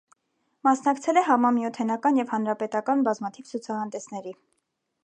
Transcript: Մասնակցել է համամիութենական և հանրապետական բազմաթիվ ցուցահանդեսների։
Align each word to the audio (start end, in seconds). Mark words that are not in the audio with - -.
Մասնակցել 0.67 1.19
է 1.21 1.23
համամիութենական 1.27 2.17
և 2.21 2.35
հանրապետական 2.35 3.07
բազմաթիվ 3.11 3.53
ցուցահանդեսների։ 3.53 4.37